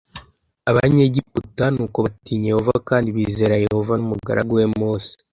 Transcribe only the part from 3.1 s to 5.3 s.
bizera Yehova n umugaragu we Mose